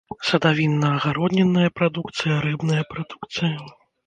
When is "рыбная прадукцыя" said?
2.47-3.55